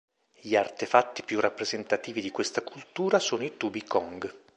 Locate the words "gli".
0.41-0.55